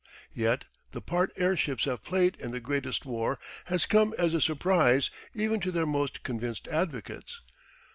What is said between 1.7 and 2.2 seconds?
have